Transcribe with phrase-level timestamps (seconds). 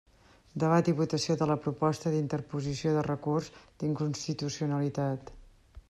[0.61, 3.51] Debat i votació de la proposta d'interposició de recurs
[3.83, 5.33] d'inconstitucionalitat.